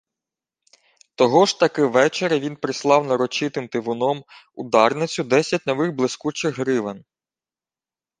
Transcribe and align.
Того 1.15 1.45
ж 1.45 1.59
таки 1.59 1.85
вечора 1.85 2.39
він 2.39 2.55
прислав 2.55 3.05
нарочитим 3.05 3.67
тивуном 3.67 4.23
у 4.55 4.69
Дарницю 4.69 5.23
десять 5.23 5.65
нових 5.67 5.95
блискучих 5.95 6.59
гривен. 6.59 7.03